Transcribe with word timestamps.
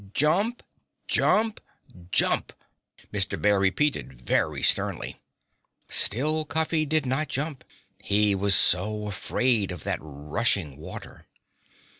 "Jump, 0.15 0.63
jump, 1.07 1.61
jump!" 2.09 2.53
Mr. 3.13 3.39
Bear 3.39 3.59
repeated 3.59 4.11
very 4.11 4.63
sternly. 4.63 5.21
Still 5.89 6.43
Cuffy 6.43 6.87
did 6.87 7.05
not 7.05 7.27
jump. 7.27 7.63
He 8.01 8.33
was 8.33 8.55
so 8.55 9.07
afraid 9.07 9.71
of 9.71 9.83
that 9.83 9.99
rushing 10.01 10.75
water! 10.77 11.27